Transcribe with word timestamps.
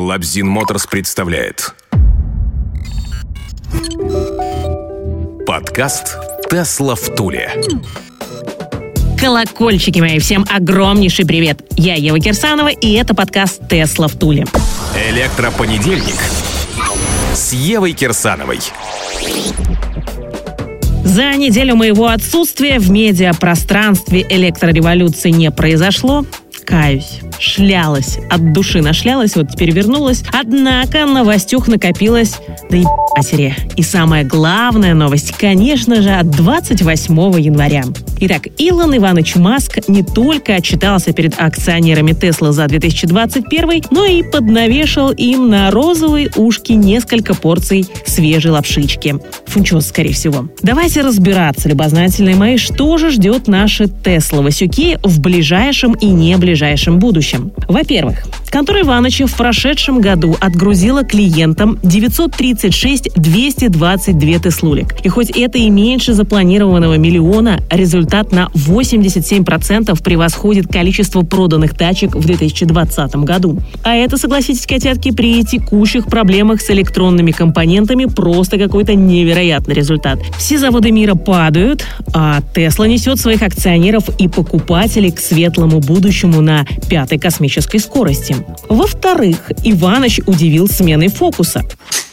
Лабзин 0.00 0.48
Моторс 0.48 0.86
представляет 0.86 1.74
Подкаст 5.46 6.16
«Тесла 6.50 6.94
в 6.94 7.14
Туле». 7.14 7.52
Колокольчики 9.20 10.00
мои, 10.00 10.18
всем 10.18 10.46
огромнейший 10.48 11.26
привет! 11.26 11.60
Я 11.76 11.96
Ева 11.96 12.18
Кирсанова, 12.18 12.68
и 12.68 12.92
это 12.94 13.14
подкаст 13.14 13.68
«Тесла 13.68 14.08
в 14.08 14.14
Туле». 14.18 14.46
Электропонедельник 15.10 16.16
с 17.34 17.52
Евой 17.52 17.92
Кирсановой. 17.92 18.60
За 21.04 21.34
неделю 21.34 21.76
моего 21.76 22.06
отсутствия 22.06 22.78
в 22.78 22.90
медиапространстве 22.90 24.24
электрореволюции 24.30 25.30
не 25.30 25.50
произошло. 25.50 26.24
Каюсь 26.70 27.20
шлялась, 27.40 28.18
от 28.30 28.52
души 28.52 28.80
нашлялась, 28.80 29.34
вот 29.34 29.50
теперь 29.50 29.72
вернулась. 29.72 30.22
Однако 30.32 31.06
новостюх 31.06 31.66
накопилось, 31.66 32.38
да 32.70 32.76
и 32.76 32.84
матери. 33.16 33.56
И 33.76 33.82
самая 33.82 34.24
главная 34.24 34.94
новость, 34.94 35.32
конечно 35.32 36.00
же, 36.02 36.10
от 36.10 36.30
28 36.30 37.40
января. 37.40 37.84
Итак, 38.22 38.48
Илон 38.58 38.94
Иванович 38.98 39.36
Маск 39.36 39.88
не 39.88 40.02
только 40.02 40.54
отчитался 40.54 41.14
перед 41.14 41.40
акционерами 41.40 42.12
Тесла 42.12 42.52
за 42.52 42.66
2021, 42.66 43.84
но 43.90 44.04
и 44.04 44.22
поднавешал 44.22 45.10
им 45.10 45.48
на 45.48 45.70
розовые 45.70 46.30
ушки 46.36 46.72
несколько 46.72 47.34
порций 47.34 47.86
свежей 48.04 48.50
лапшички. 48.50 49.16
Фунчоз, 49.46 49.86
скорее 49.86 50.12
всего. 50.12 50.50
Давайте 50.60 51.00
разбираться, 51.00 51.70
любознательные 51.70 52.36
мои, 52.36 52.58
что 52.58 52.98
же 52.98 53.10
ждет 53.10 53.48
наши 53.48 53.86
Тесла 53.88 54.42
Васюки 54.42 54.98
в 55.02 55.18
ближайшем 55.20 55.94
и 55.94 56.06
не 56.06 56.36
ближайшем 56.36 56.98
будущем. 56.98 57.52
Во-первых, 57.68 58.26
контора 58.50 58.82
Ивановича 58.82 59.28
в 59.28 59.34
прошедшем 59.34 60.02
году 60.02 60.36
отгрузила 60.40 61.04
клиентам 61.04 61.78
936 61.82 63.14
222 63.14 64.38
Теслулик. 64.40 64.94
И 65.04 65.08
хоть 65.08 65.30
это 65.30 65.56
и 65.56 65.70
меньше 65.70 66.12
запланированного 66.12 66.98
миллиона, 66.98 67.60
результат 67.70 68.09
на 68.32 68.50
87% 68.54 70.02
превосходит 70.02 70.66
количество 70.66 71.22
проданных 71.22 71.76
тачек 71.76 72.14
в 72.14 72.24
2020 72.26 73.16
году. 73.16 73.58
А 73.84 73.94
это, 73.94 74.16
согласитесь, 74.16 74.66
котятки, 74.66 75.12
при 75.12 75.44
текущих 75.44 76.06
проблемах 76.06 76.60
с 76.60 76.70
электронными 76.70 77.30
компонентами 77.30 78.06
просто 78.06 78.58
какой-то 78.58 78.94
невероятный 78.94 79.74
результат. 79.74 80.18
Все 80.38 80.58
заводы 80.58 80.90
мира 80.90 81.14
падают, 81.14 81.86
а 82.12 82.40
Тесла 82.54 82.86
несет 82.86 83.20
своих 83.20 83.42
акционеров 83.42 84.08
и 84.18 84.28
покупателей 84.28 85.12
к 85.12 85.20
светлому 85.20 85.80
будущему 85.80 86.40
на 86.40 86.66
пятой 86.88 87.18
космической 87.18 87.78
скорости. 87.78 88.36
Во-вторых, 88.68 89.52
Иваныч 89.64 90.20
удивил 90.26 90.68
сменой 90.68 91.08
фокуса. 91.08 91.62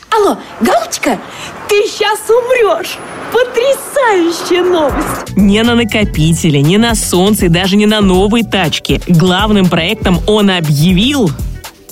Алло, 0.09 0.37
Галочка, 0.61 1.19
ты 1.67 1.83
сейчас 1.87 2.19
умрешь! 2.29 2.97
Потрясающая 3.31 4.63
новость! 4.63 5.35
Не 5.35 5.63
на 5.63 5.75
накопителе, 5.75 6.61
не 6.61 6.77
на 6.77 6.95
солнце 6.95 7.45
и 7.45 7.49
даже 7.49 7.75
не 7.75 7.85
на 7.85 8.01
новой 8.01 8.43
тачке. 8.43 9.01
Главным 9.07 9.67
проектом 9.67 10.19
он 10.27 10.49
объявил... 10.49 11.29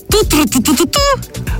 Ту-ту-ту-ту-ту-ту! 0.09 0.99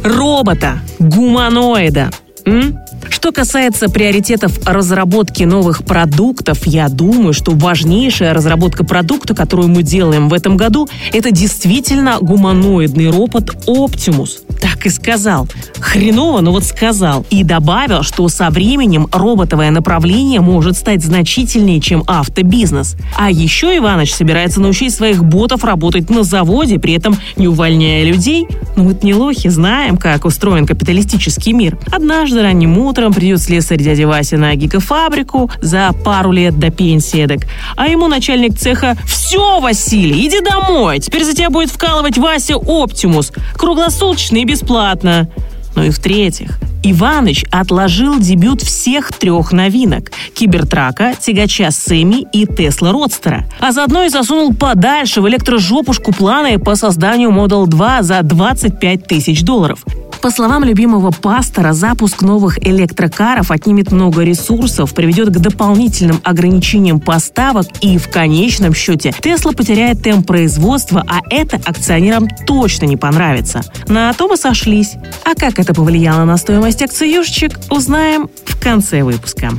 Робота, 0.04 0.80
гуманоида. 1.00 2.12
М? 2.46 2.80
Что 3.26 3.32
касается 3.32 3.90
приоритетов 3.90 4.60
разработки 4.68 5.46
новых 5.46 5.84
продуктов, 5.84 6.68
я 6.68 6.90
думаю, 6.90 7.34
что 7.34 7.54
важнейшая 7.54 8.36
разработка 8.36 8.86
продукта, 8.86 9.34
которую 9.34 9.68
мы 9.68 9.82
делаем 9.82 10.30
в 10.30 10.34
этом 10.36 10.58
году, 10.58 10.88
это 11.12 11.32
действительно 11.32 12.20
гуманоидный 12.22 13.10
робот 13.10 13.66
Optimus. 13.66 14.42
Так 14.62 14.86
и 14.86 14.90
сказал. 14.90 15.48
Хреново, 15.80 16.42
но 16.42 16.52
вот 16.52 16.66
сказал. 16.66 17.26
И 17.32 17.44
добавил, 17.44 18.04
что 18.04 18.28
со 18.30 18.52
временем 18.52 19.08
роботовое 19.12 19.72
направление 19.72 20.40
может 20.40 20.78
стать 20.78 21.04
значительнее, 21.04 21.82
чем 21.82 22.04
автобизнес. 22.06 22.96
А 23.18 23.32
еще 23.32 23.76
Иваныч 23.76 24.14
собирается 24.14 24.62
научить 24.62 24.94
своих 24.94 25.24
ботов 25.24 25.64
работать 25.64 26.12
на 26.12 26.24
заводе, 26.24 26.78
при 26.78 26.94
этом 26.94 27.18
не 27.38 27.48
увольняя 27.48 28.04
людей. 28.04 28.48
Ну 28.76 28.84
вот 28.84 29.02
не 29.02 29.16
лохи, 29.16 29.48
знаем, 29.48 29.98
как 29.98 30.26
устроен 30.26 30.68
капиталистический 30.68 31.54
мир. 31.54 31.80
Однажды 31.92 32.44
ранним 32.44 32.78
утром 32.78 33.15
придет 33.16 33.42
слесарь 33.42 33.82
дядя 33.82 34.08
Вася 34.08 34.38
на 34.38 34.54
гигафабрику 34.56 35.50
за 35.62 35.92
пару 36.04 36.32
лет 36.32 36.60
до 36.60 36.70
пенсии 36.70 37.24
эдак. 37.24 37.48
А 37.78 37.88
ему 37.88 38.08
начальник 38.08 38.58
цеха 38.58 38.98
«Все, 39.08 39.60
Василий, 39.60 40.28
иди 40.28 40.42
домой, 40.42 41.00
теперь 41.00 41.24
за 41.24 41.34
тебя 41.34 41.50
будет 41.50 41.72
вкалывать 41.72 42.18
Вася 42.18 42.58
Оптимус, 42.58 43.32
круглосуточно 43.56 44.38
и 44.38 44.46
бесплатно». 44.46 45.30
Ну 45.76 45.84
и 45.84 45.90
в-третьих, 45.90 46.60
Иваныч 46.84 47.46
отложил 47.52 48.20
дебют 48.20 48.62
всех 48.62 49.12
трех 49.12 49.52
новинок– 49.52 50.12
Кибертрака, 50.36 51.14
Тягача 51.20 51.72
Сэмми 51.72 52.28
и 52.32 52.46
Тесла 52.46 52.92
Родстера. 52.92 53.46
А 53.60 53.72
заодно 53.72 54.04
и 54.04 54.10
засунул 54.10 54.54
подальше 54.54 55.22
в 55.22 55.28
электрожопушку 55.28 56.14
планы 56.14 56.60
по 56.60 56.76
созданию 56.76 57.32
Model 57.32 57.66
2 57.66 58.04
за 58.04 58.22
25 58.22 59.08
тысяч 59.08 59.42
долларов. 59.42 59.84
По 60.26 60.32
словам 60.32 60.64
любимого 60.64 61.12
пастора, 61.12 61.74
запуск 61.74 62.24
новых 62.24 62.58
электрокаров 62.66 63.52
отнимет 63.52 63.92
много 63.92 64.24
ресурсов, 64.24 64.92
приведет 64.96 65.30
к 65.30 65.38
дополнительным 65.38 66.20
ограничениям 66.24 67.00
поставок 67.00 67.68
и 67.82 68.00
в 68.00 68.10
конечном 68.10 68.74
счете 68.74 69.14
Тесла 69.22 69.52
потеряет 69.52 70.02
темп 70.02 70.26
производства, 70.26 71.06
а 71.08 71.20
это 71.30 71.58
акционерам 71.58 72.28
точно 72.48 72.86
не 72.86 72.98
понравится. 72.98 73.62
На 73.88 74.12
то 74.14 74.28
мы 74.28 74.36
сошлись. 74.36 74.96
А 75.24 75.36
как 75.36 75.60
это 75.60 75.76
повлияло 75.76 76.26
на 76.26 76.38
стоимость 76.38 76.82
акций 76.82 77.08
юшечек, 77.08 77.60
узнаем 77.70 78.28
в 78.48 78.60
конце 78.60 79.04
выпуска. 79.04 79.52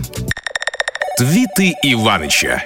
Твиты 1.17 1.75
Иваныча. 1.85 2.61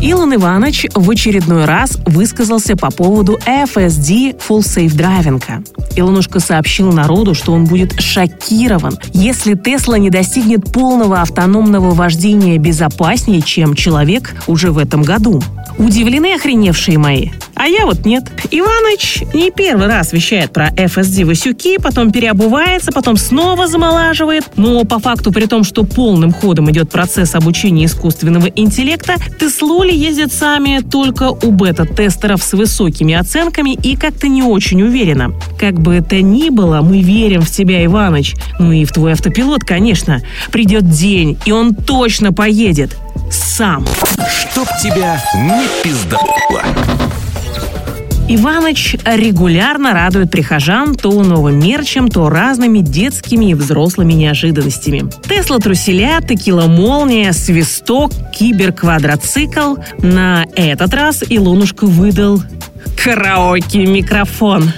Илон 0.00 0.34
Иванович 0.34 0.86
в 0.94 1.10
очередной 1.10 1.66
раз 1.66 1.98
высказался 2.06 2.74
по 2.74 2.90
поводу 2.90 3.38
FSD 3.44 4.38
Full 4.38 4.60
Safe 4.60 4.88
Driving. 4.88 5.42
Илонушка 5.94 6.40
сообщил 6.40 6.90
народу, 6.90 7.34
что 7.34 7.52
он 7.52 7.66
будет 7.66 8.00
шокирован, 8.00 8.98
если 9.12 9.54
Тесла 9.54 9.98
не 9.98 10.08
достигнет 10.08 10.72
полного 10.72 11.20
автономного 11.20 11.90
вождения 11.90 12.56
безопаснее, 12.56 13.42
чем 13.42 13.74
человек 13.74 14.34
уже 14.46 14.72
в 14.72 14.78
этом 14.78 15.02
году. 15.02 15.42
Удивлены 15.76 16.34
охреневшие 16.34 16.96
мои? 16.96 17.28
А 17.60 17.66
я 17.66 17.84
вот 17.84 18.06
нет. 18.06 18.24
Иваныч 18.50 19.22
не 19.34 19.50
первый 19.50 19.86
раз 19.86 20.14
вещает 20.14 20.50
про 20.50 20.70
FSD 20.70 21.26
Васюки, 21.26 21.76
потом 21.76 22.10
переобувается, 22.10 22.90
потом 22.90 23.18
снова 23.18 23.66
замолаживает. 23.66 24.44
Но 24.56 24.82
по 24.84 24.98
факту, 24.98 25.30
при 25.30 25.44
том, 25.44 25.62
что 25.62 25.84
полным 25.84 26.32
ходом 26.32 26.70
идет 26.70 26.88
процесс 26.88 27.34
обучения 27.34 27.84
искусственного 27.84 28.46
интеллекта, 28.46 29.16
Теслули 29.38 29.92
ездят 29.92 30.32
сами 30.32 30.80
только 30.80 31.32
у 31.32 31.50
бета-тестеров 31.50 32.42
с 32.42 32.54
высокими 32.54 33.12
оценками 33.12 33.74
и 33.74 33.94
как-то 33.94 34.26
не 34.26 34.42
очень 34.42 34.80
уверенно. 34.80 35.34
Как 35.58 35.74
бы 35.78 35.96
это 35.96 36.22
ни 36.22 36.48
было, 36.48 36.80
мы 36.80 37.02
верим 37.02 37.42
в 37.42 37.50
тебя, 37.50 37.84
Иваныч. 37.84 38.36
Ну 38.58 38.72
и 38.72 38.86
в 38.86 38.92
твой 38.92 39.12
автопилот, 39.12 39.64
конечно. 39.64 40.22
Придет 40.50 40.88
день, 40.88 41.38
и 41.44 41.52
он 41.52 41.74
точно 41.74 42.32
поедет. 42.32 42.96
Сам. 43.30 43.86
Чтоб 44.50 44.66
тебя 44.82 45.22
не 45.34 45.68
пиздало. 45.84 46.24
Иваныч 48.32 48.94
регулярно 49.04 49.92
радует 49.92 50.30
прихожан 50.30 50.94
то 50.94 51.10
новым 51.10 51.58
мерчем, 51.58 52.06
то 52.06 52.28
разными 52.28 52.78
детскими 52.78 53.46
и 53.46 53.54
взрослыми 53.54 54.12
неожиданностями. 54.12 55.10
Тесла 55.28 55.58
труселя, 55.58 56.20
текила 56.20 56.68
молния, 56.68 57.32
свисток, 57.32 58.12
киберквадроцикл. 58.32 59.78
На 59.98 60.46
этот 60.54 60.94
раз 60.94 61.24
Илонушка 61.28 61.86
выдал 61.86 62.40
караоке-микрофон 63.02 64.70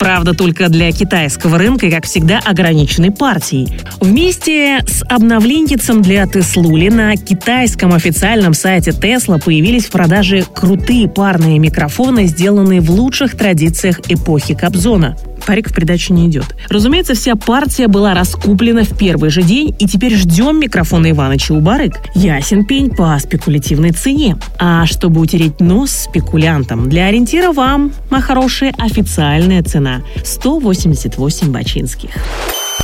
правда, 0.00 0.32
только 0.32 0.70
для 0.70 0.90
китайского 0.92 1.58
рынка 1.58 1.86
и, 1.86 1.90
как 1.90 2.06
всегда, 2.06 2.40
ограниченной 2.42 3.12
партией. 3.12 3.78
Вместе 4.00 4.82
с 4.86 5.04
обновленницем 5.08 6.00
для 6.00 6.26
Теслули 6.26 6.88
на 6.88 7.16
китайском 7.16 7.92
официальном 7.92 8.54
сайте 8.54 8.92
Тесла 8.92 9.36
появились 9.38 9.84
в 9.84 9.90
продаже 9.90 10.44
крутые 10.54 11.06
парные 11.06 11.58
микрофоны, 11.58 12.26
сделанные 12.26 12.80
в 12.80 12.90
лучших 12.90 13.36
традициях 13.36 14.00
эпохи 14.08 14.54
Кобзона 14.54 15.16
парик 15.50 15.68
в 15.70 15.74
придачу 15.74 16.14
не 16.14 16.28
идет. 16.28 16.54
Разумеется, 16.68 17.14
вся 17.14 17.34
партия 17.34 17.88
была 17.88 18.14
раскуплена 18.14 18.84
в 18.84 18.96
первый 18.96 19.30
же 19.30 19.42
день, 19.42 19.74
и 19.80 19.88
теперь 19.88 20.14
ждем 20.14 20.60
микрофона 20.60 21.10
Иваныча 21.10 21.50
у 21.54 21.60
барыг. 21.60 21.94
Ясен 22.14 22.64
пень 22.64 22.88
по 22.88 23.18
спекулятивной 23.18 23.90
цене. 23.90 24.36
А 24.60 24.86
чтобы 24.86 25.20
утереть 25.20 25.58
нос 25.58 25.90
спекулянтам, 25.90 26.88
для 26.88 27.06
ориентира 27.06 27.50
вам, 27.50 27.92
моя 28.10 28.22
хорошая, 28.22 28.72
официальная 28.78 29.64
цена– 29.64 30.02
188 30.24 31.50
бачинских. 31.50 32.10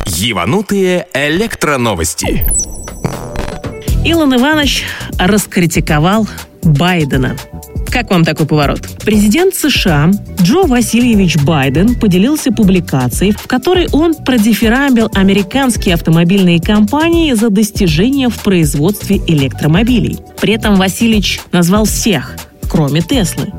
Еванутые 0.06 1.06
электроновости. 1.14 2.44
Илон 4.04 4.34
Иванович 4.34 4.82
раскритиковал 5.20 6.26
Байдена– 6.64 7.36
Как 7.96 8.10
вам 8.10 8.26
такой 8.26 8.44
поворот? 8.44 8.80
Президент 9.06 9.54
США 9.54 10.10
Джо 10.42 10.66
Васильевич 10.66 11.38
Байден 11.38 11.94
поделился 11.94 12.52
публикацией, 12.52 13.32
в 13.32 13.46
которой 13.46 13.88
он 13.90 14.14
продифирамбил 14.14 15.08
американские 15.14 15.94
автомобильные 15.94 16.60
компании 16.60 17.32
за 17.32 17.48
достижения 17.48 18.28
в 18.28 18.38
производстве 18.40 19.22
электромобилей. 19.26 20.18
При 20.38 20.52
этом 20.52 20.76
Васильевич 20.76 21.40
назвал 21.52 21.86
всех, 21.86 22.36
кроме 22.70 23.00
Теслы. 23.00 23.50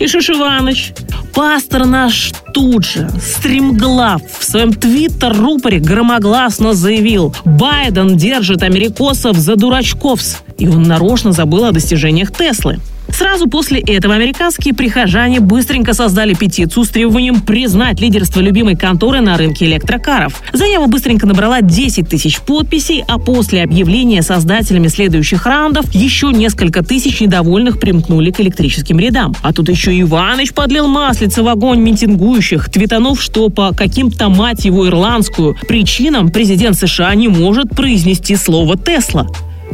И 0.00 0.06
Шишиваныч, 0.06 0.94
пастор 1.34 1.84
наш 1.84 2.32
тут 2.54 2.86
же, 2.86 3.10
стримглав, 3.20 4.22
в 4.38 4.42
своем 4.42 4.72
твиттер-рупоре 4.72 5.80
громогласно 5.80 6.72
заявил 6.72 7.36
«Байден 7.44 8.16
держит 8.16 8.62
америкосов 8.62 9.36
за 9.36 9.54
дурачковс», 9.56 10.38
и 10.56 10.66
он 10.66 10.84
нарочно 10.84 11.32
забыл 11.32 11.66
о 11.66 11.72
достижениях 11.72 12.32
Теслы. 12.32 12.80
Сразу 13.12 13.48
после 13.48 13.80
этого 13.80 14.14
американские 14.14 14.74
прихожане 14.74 15.40
быстренько 15.40 15.94
создали 15.94 16.34
петицию 16.34 16.84
с 16.84 16.88
требованием 16.88 17.40
признать 17.40 18.00
лидерство 18.00 18.40
любимой 18.40 18.76
конторы 18.76 19.20
на 19.20 19.36
рынке 19.36 19.66
электрокаров. 19.66 20.42
Заява 20.52 20.86
быстренько 20.86 21.26
набрала 21.26 21.60
10 21.60 22.08
тысяч 22.08 22.40
подписей, 22.40 23.04
а 23.06 23.18
после 23.18 23.62
объявления 23.62 24.22
создателями 24.22 24.88
следующих 24.88 25.46
раундов 25.46 25.92
еще 25.94 26.32
несколько 26.32 26.82
тысяч 26.82 27.20
недовольных 27.20 27.78
примкнули 27.78 28.30
к 28.30 28.40
электрическим 28.40 28.98
рядам. 28.98 29.34
А 29.42 29.52
тут 29.52 29.68
еще 29.68 29.98
Иваныч 30.00 30.52
подлил 30.52 30.88
маслица 30.88 31.42
в 31.42 31.48
огонь 31.48 31.80
митингующих, 31.80 32.70
твитанув, 32.70 33.20
что 33.20 33.48
по 33.50 33.72
каким-то, 33.74 34.28
мать 34.28 34.64
его, 34.64 34.88
ирландскую 34.88 35.56
причинам 35.68 36.30
президент 36.30 36.76
США 36.76 37.14
не 37.14 37.28
может 37.28 37.70
произнести 37.70 38.36
слово 38.36 38.76
«Тесла». 38.76 39.26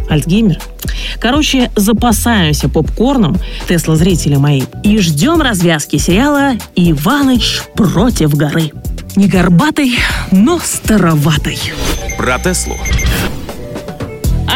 Альцгеймер. 0.09 0.59
Короче, 1.21 1.71
запасаемся 1.77 2.69
попкорном, 2.69 3.39
Тесла-зрители 3.69 4.37
мои, 4.37 4.63
и 4.83 4.99
ждем 4.99 5.41
развязки 5.41 5.97
сериала 5.97 6.53
«Иваныч 6.75 7.63
против 7.75 8.35
горы». 8.35 8.73
Не 9.17 9.27
горбатой, 9.27 9.99
но 10.31 10.59
староватой. 10.59 11.59
Про 12.17 12.39
Теслу. 12.39 12.77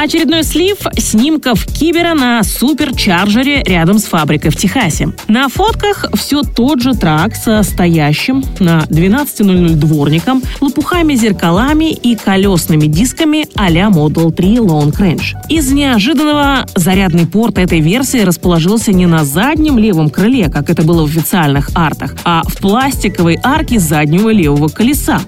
Очередной 0.02 0.42
слив 0.42 0.78
снимков 0.98 1.64
Кибера 1.64 2.14
на 2.14 2.42
суперчарджере 2.42 3.62
рядом 3.62 4.00
с 4.00 4.06
фабрикой 4.06 4.50
в 4.50 4.56
Техасе. 4.56 5.10
На 5.28 5.48
фотках 5.48 6.06
все 6.14 6.42
тот 6.42 6.82
же 6.82 6.94
трак 6.94 7.36
со 7.36 7.62
стоящим 7.62 8.42
на 8.58 8.80
12.00 8.90 9.74
дворником, 9.74 10.42
лопухами 10.60 11.14
зеркалами 11.14 11.92
и 11.92 12.16
колесными 12.16 12.86
дисками 12.86 13.46
а-ля 13.54 13.90
Model 13.90 14.32
3 14.32 14.56
Long 14.56 14.90
Range. 14.90 15.22
Из 15.48 15.70
неожиданного 15.70 16.66
зарядный 16.74 17.28
порт 17.28 17.58
этой 17.58 17.78
версии 17.78 18.22
расположился 18.22 18.92
не 18.92 19.06
на 19.06 19.24
заднем 19.24 19.78
левом 19.78 20.10
крыле, 20.10 20.48
как 20.48 20.68
это 20.68 20.82
было 20.82 21.06
в 21.06 21.10
официальных 21.10 21.70
артах, 21.76 22.16
а 22.24 22.42
в 22.44 22.56
пластиковой 22.58 23.38
арке 23.40 23.78
заднего 23.78 24.30
левого 24.30 24.66
колеса. 24.66 25.20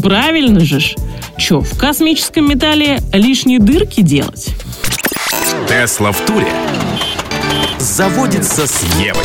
Правильно 0.00 0.60
же 0.60 0.78
ж. 0.78 0.94
Че, 1.38 1.60
в 1.60 1.78
космическом 1.78 2.48
металле 2.48 3.00
лишние 3.12 3.58
дырки 3.58 4.00
делать? 4.00 4.54
Тесла 5.68 6.12
в 6.12 6.20
туре. 6.24 6.48
Заводится 7.78 8.66
с 8.66 8.82
Евой. 8.98 9.24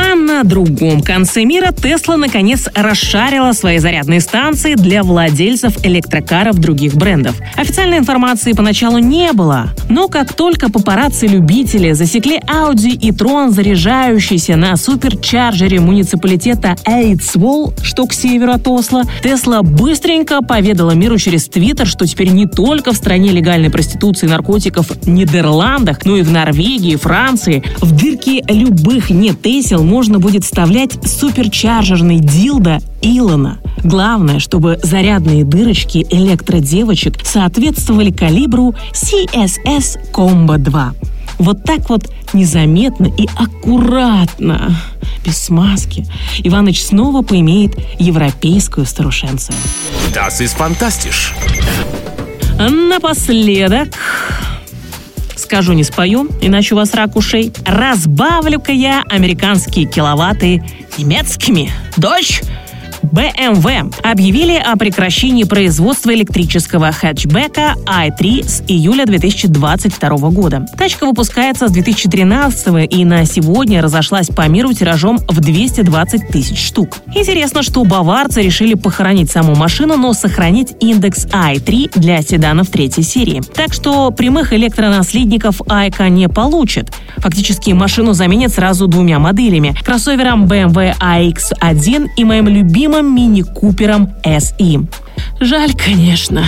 А 0.00 0.14
на 0.14 0.44
другом 0.44 1.02
конце 1.02 1.44
мира 1.44 1.72
Тесла 1.72 2.16
наконец 2.16 2.68
расшарила 2.72 3.50
свои 3.50 3.78
зарядные 3.78 4.20
станции 4.20 4.74
для 4.74 5.02
владельцев 5.02 5.84
электрокаров 5.84 6.58
других 6.60 6.94
брендов. 6.94 7.34
Официальной 7.56 7.98
информации 7.98 8.52
поначалу 8.52 8.98
не 8.98 9.32
было, 9.32 9.70
но 9.88 10.06
как 10.06 10.34
только 10.34 10.70
папарацци-любители 10.70 11.92
засекли 11.92 12.38
Audi 12.38 12.90
и 12.90 13.10
Tron, 13.10 13.50
заряжающийся 13.50 14.54
на 14.54 14.76
суперчарджере 14.76 15.80
муниципалитета 15.80 16.76
Эйтсволл, 16.86 17.74
что 17.82 18.06
к 18.06 18.12
северу 18.12 18.52
от 18.52 18.68
Осло, 18.68 19.02
Тесла 19.22 19.62
быстренько 19.62 20.42
поведала 20.42 20.92
миру 20.92 21.18
через 21.18 21.48
Твиттер, 21.48 21.88
что 21.88 22.06
теперь 22.06 22.28
не 22.28 22.46
только 22.46 22.92
в 22.92 22.96
стране 22.96 23.32
легальной 23.32 23.70
проституции 23.70 24.26
и 24.26 24.30
наркотиков 24.30 24.90
в 24.90 25.08
Нидерландах, 25.08 26.04
но 26.04 26.16
и 26.16 26.22
в 26.22 26.30
Норвегии, 26.30 26.94
Франции 26.94 27.64
в 27.80 27.90
дырки 27.90 28.44
любых 28.48 29.10
не 29.10 29.34
Тесел 29.34 29.87
можно 29.88 30.18
будет 30.18 30.44
вставлять 30.44 30.92
суперчарджерный 31.08 32.18
дилдо 32.18 32.78
Илона. 33.00 33.58
Главное, 33.82 34.38
чтобы 34.38 34.78
зарядные 34.82 35.44
дырочки 35.44 36.06
электродевочек 36.10 37.24
соответствовали 37.24 38.10
калибру 38.10 38.74
CSS 38.92 40.12
Combo 40.12 40.58
2. 40.58 40.94
Вот 41.38 41.64
так 41.64 41.88
вот 41.88 42.10
незаметно 42.34 43.06
и 43.06 43.26
аккуратно, 43.36 44.76
без 45.24 45.38
смазки, 45.38 46.06
Иваныч 46.42 46.82
снова 46.82 47.22
поимеет 47.22 47.74
европейскую 47.98 48.84
старушенцию. 48.84 49.56
Das 50.12 50.40
ist 50.40 50.56
fantastisch. 50.58 51.32
Напоследок 52.58 53.94
скажу, 55.38 55.72
не 55.72 55.84
спою, 55.84 56.28
иначе 56.40 56.74
у 56.74 56.78
вас 56.78 56.94
рак 56.94 57.16
ушей. 57.16 57.52
Разбавлю-ка 57.64 58.72
я 58.72 59.04
американские 59.08 59.86
киловатты 59.86 60.62
немецкими. 60.96 61.70
Дочь, 61.96 62.42
BMW 63.12 63.94
объявили 64.02 64.54
о 64.54 64.76
прекращении 64.76 65.44
производства 65.44 66.14
электрического 66.14 66.92
хэтчбека 66.92 67.74
i3 67.86 68.46
с 68.46 68.62
июля 68.68 69.06
2022 69.06 70.30
года. 70.30 70.66
Тачка 70.76 71.06
выпускается 71.06 71.68
с 71.68 71.72
2013 71.72 72.92
и 72.92 73.04
на 73.04 73.24
сегодня 73.24 73.80
разошлась 73.82 74.28
по 74.28 74.46
миру 74.48 74.72
тиражом 74.72 75.18
в 75.18 75.40
220 75.40 76.28
тысяч 76.28 76.66
штук. 76.66 76.98
Интересно, 77.14 77.62
что 77.62 77.84
баварцы 77.84 78.42
решили 78.42 78.74
похоронить 78.74 79.30
саму 79.30 79.54
машину, 79.54 79.96
но 79.96 80.12
сохранить 80.12 80.74
индекс 80.80 81.26
i3 81.26 81.98
для 81.98 82.20
седанов 82.22 82.68
третьей 82.68 83.04
серии. 83.04 83.42
Так 83.54 83.72
что 83.72 84.10
прямых 84.10 84.52
электронаследников 84.52 85.62
Айка 85.68 86.08
не 86.08 86.28
получит. 86.28 86.92
Фактически 87.18 87.70
машину 87.70 88.12
заменят 88.12 88.52
сразу 88.52 88.86
двумя 88.86 89.18
моделями– 89.18 89.74
кроссовером 89.84 90.44
BMW 90.44 90.94
iX1 90.98 92.08
и 92.16 92.24
моим 92.24 92.48
любимым 92.48 92.97
мини-купером 93.02 94.10
SE. 94.24 94.86
Жаль, 95.40 95.72
конечно. 95.74 96.44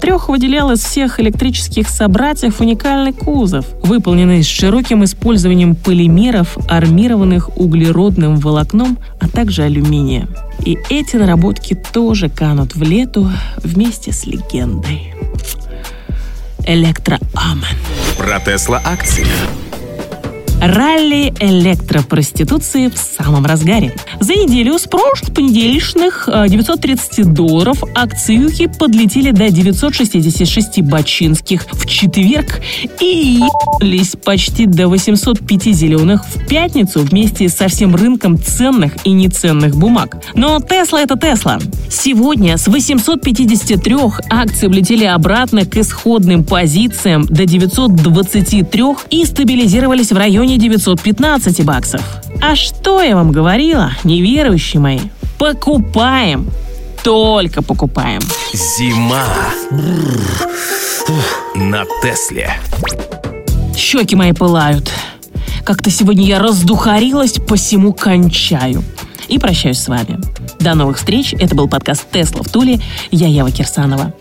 Трех 0.00 0.30
выделял 0.30 0.70
из 0.70 0.82
всех 0.82 1.20
электрических 1.20 1.88
собратьев 1.88 2.60
уникальный 2.60 3.12
кузов, 3.12 3.66
выполненный 3.82 4.42
с 4.42 4.46
широким 4.46 5.04
использованием 5.04 5.74
полимеров, 5.74 6.56
армированных 6.68 7.58
углеродным 7.58 8.36
волокном, 8.36 8.98
а 9.20 9.28
также 9.28 9.62
алюминия. 9.64 10.26
И 10.64 10.78
эти 10.88 11.16
наработки 11.16 11.74
тоже 11.74 12.30
канут 12.30 12.74
в 12.74 12.82
лету 12.82 13.30
вместе 13.62 14.12
с 14.12 14.24
легендой. 14.26 15.14
Электроамен. 16.66 17.64
Про 18.16 18.40
Тесла 18.40 18.80
акции. 18.84 19.26
Ралли 20.60 21.32
электропроституции 21.40 22.88
в 22.88 22.98
самом 22.98 23.46
разгаре. 23.46 23.94
За 24.20 24.34
неделю 24.34 24.78
с 24.78 24.82
прошлых 24.82 25.34
понедельничных 25.34 26.28
э, 26.30 26.48
930 26.48 27.32
долларов 27.32 27.82
акциюхи 27.94 28.66
подлетели 28.66 29.30
до 29.30 29.50
966 29.50 30.82
бачинских 30.82 31.66
в 31.72 31.86
четверг 31.86 32.60
и 33.00 33.40
ебались 33.80 34.16
почти 34.22 34.66
до 34.66 34.88
805 34.88 35.62
зеленых 35.74 36.26
в 36.26 36.46
пятницу 36.46 37.00
вместе 37.00 37.48
со 37.48 37.68
всем 37.68 37.96
рынком 37.96 38.38
ценных 38.38 39.06
и 39.06 39.12
неценных 39.12 39.76
бумаг. 39.76 40.18
Но 40.34 40.60
Тесла 40.60 41.00
это 41.00 41.18
Тесла. 41.18 41.58
Сегодня 41.90 42.56
с 42.56 42.68
853 42.68 43.96
акции 44.30 44.68
влетели 44.68 45.04
обратно 45.04 45.66
к 45.66 45.76
исходным 45.76 46.44
позициям 46.44 47.26
до 47.26 47.44
923 47.46 48.84
и 49.10 49.24
стабилизировались 49.24 50.12
в 50.12 50.16
районе 50.16 50.56
915 50.56 51.64
баксов. 51.64 52.00
А 52.40 52.54
что 52.54 53.02
я 53.02 53.16
вам 53.16 53.32
говорила, 53.32 53.90
неверующие 54.04 54.80
мои? 54.80 55.00
Покупаем. 55.36 56.48
Только 57.02 57.60
покупаем. 57.60 58.20
Зима. 58.52 59.26
На 61.56 61.84
Тесле. 62.02 62.52
Щеки 63.76 64.14
мои 64.14 64.32
пылают. 64.32 64.92
Как-то 65.64 65.90
сегодня 65.90 66.24
я 66.24 66.38
раздухарилась, 66.38 67.32
посему 67.46 67.92
кончаю. 67.92 68.84
И 69.28 69.38
прощаюсь 69.38 69.78
с 69.78 69.88
вами. 69.88 70.18
До 70.60 70.74
новых 70.74 70.98
встреч. 70.98 71.34
Это 71.38 71.54
был 71.54 71.68
подкаст 71.68 72.06
«Тесла 72.12 72.42
в 72.42 72.50
Туле». 72.50 72.80
Я 73.10 73.28
Ева 73.28 73.50
Кирсанова. 73.50 74.12